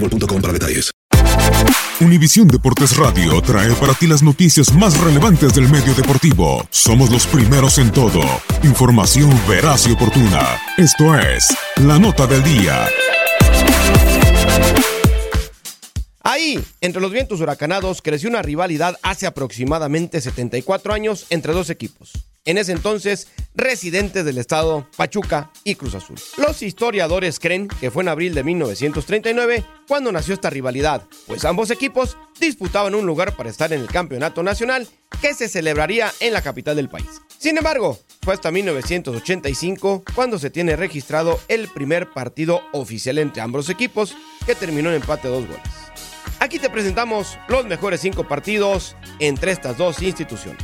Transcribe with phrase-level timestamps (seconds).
[0.00, 0.42] boostmobile.com.
[2.00, 6.66] Univisión Deportes Radio trae para ti las noticias más relevantes del medio deportivo.
[6.70, 8.20] Somos los primeros en todo.
[8.62, 10.60] Información veraz y oportuna.
[10.76, 11.46] Esto es
[11.76, 12.86] La Nota del Día.
[16.22, 22.25] Ahí, entre los vientos huracanados, creció una rivalidad hace aproximadamente 74 años entre dos equipos.
[22.46, 23.26] En ese entonces,
[23.56, 26.16] residentes del estado Pachuca y Cruz Azul.
[26.36, 31.72] Los historiadores creen que fue en abril de 1939 cuando nació esta rivalidad, pues ambos
[31.72, 34.86] equipos disputaban un lugar para estar en el campeonato nacional
[35.20, 37.20] que se celebraría en la capital del país.
[37.36, 43.68] Sin embargo, fue hasta 1985 cuando se tiene registrado el primer partido oficial entre ambos
[43.70, 44.14] equipos
[44.46, 45.62] que terminó en empate a dos goles.
[46.38, 50.62] Aquí te presentamos los mejores cinco partidos entre estas dos instituciones.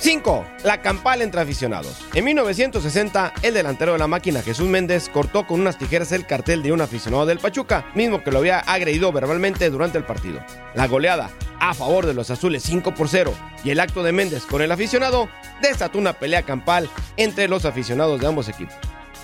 [0.00, 0.46] 5.
[0.64, 2.06] La campal entre aficionados.
[2.14, 6.62] En 1960, el delantero de la máquina Jesús Méndez cortó con unas tijeras el cartel
[6.62, 10.42] de un aficionado del Pachuca, mismo que lo había agredido verbalmente durante el partido.
[10.74, 11.30] La goleada
[11.60, 14.72] a favor de los azules 5 por 0 y el acto de Méndez con el
[14.72, 15.28] aficionado
[15.60, 16.88] desató una pelea campal
[17.18, 18.74] entre los aficionados de ambos equipos.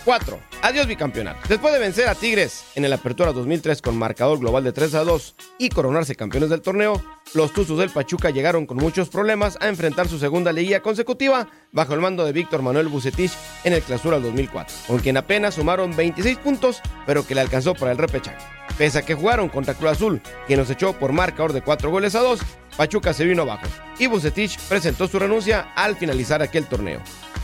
[0.07, 0.39] 4.
[0.63, 1.41] Adiós bicampeonato.
[1.49, 5.03] Después de vencer a Tigres en el Apertura 2003 con marcador global de 3 a
[5.03, 7.03] 2 y coronarse campeones del torneo,
[7.35, 11.93] los Tuzos del Pachuca llegaron con muchos problemas a enfrentar su segunda liguilla consecutiva bajo
[11.93, 13.33] el mando de Víctor Manuel Bucetich
[13.65, 17.91] en el Clausura 2004, con quien apenas sumaron 26 puntos, pero que le alcanzó para
[17.91, 18.39] el repechaje.
[18.79, 22.15] Pese a que jugaron contra Cruz Azul, quien nos echó por marcador de 4 goles
[22.15, 22.41] a 2,
[22.77, 23.67] Pachuca se vino abajo
[23.99, 27.01] y Bucetich presentó su renuncia al finalizar aquel torneo.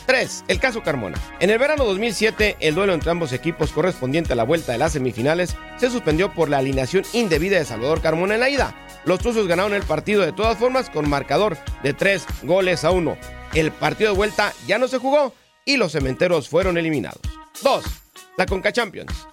[0.06, 0.44] 3.
[0.48, 1.18] El caso Carmona.
[1.40, 4.92] En el verano 2007, el duelo entre ambos equipos correspondiente a la vuelta de las
[4.92, 8.74] semifinales se suspendió por la alineación indebida de Salvador Carmona en la ida.
[9.04, 13.16] Los Tuzos ganaron el partido de todas formas con marcador de 3 goles a 1.
[13.54, 17.20] El partido de vuelta ya no se jugó y los cementeros fueron eliminados.
[17.62, 17.84] 2.
[18.36, 19.26] La Conca Champions.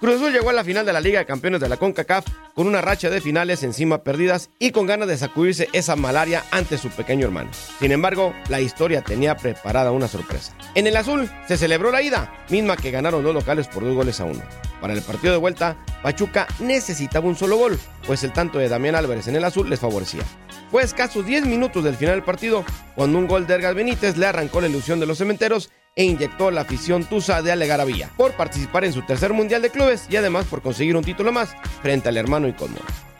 [0.00, 2.24] Cruz Azul llegó a la final de la Liga de Campeones de la CONCACAF
[2.54, 6.78] con una racha de finales encima perdidas y con ganas de sacudirse esa malaria ante
[6.78, 7.50] su pequeño hermano.
[7.80, 10.56] Sin embargo, la historia tenía preparada una sorpresa.
[10.74, 14.18] En el azul se celebró la ida, misma que ganaron los locales por dos goles
[14.20, 14.40] a uno.
[14.80, 18.94] Para el partido de vuelta, Pachuca necesitaba un solo gol, pues el tanto de Damián
[18.94, 20.22] Álvarez en el azul les favorecía.
[20.70, 22.64] Fue escasos 10 minutos del final del partido
[22.94, 26.50] cuando un gol de Ergas Benítez le arrancó la ilusión de los cementeros e inyectó
[26.50, 30.46] la afición tusa de Alegaravía por participar en su tercer mundial de clubes y además
[30.46, 32.54] por conseguir un título más frente al hermano y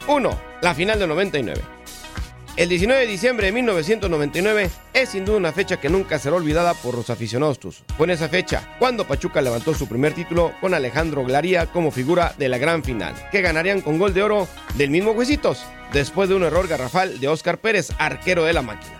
[0.07, 0.41] 1.
[0.61, 1.61] La final de 99.
[2.57, 6.73] El 19 de diciembre de 1999 es sin duda una fecha que nunca será olvidada
[6.73, 7.85] por los aficionados tuzos.
[7.97, 12.35] Fue en esa fecha cuando Pachuca levantó su primer título con Alejandro Glaría como figura
[12.37, 15.63] de la gran final, que ganarían con gol de oro del mismo Juecitos,
[15.93, 18.99] después de un error garrafal de Óscar Pérez, arquero de la máquina.